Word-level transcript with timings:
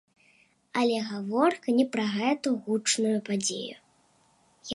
Але 0.79 0.95
гаворка 1.09 1.67
не 1.81 1.85
пра 1.97 2.05
гэтую 2.15 2.55
гучную 2.69 3.17
падзею. 3.29 3.77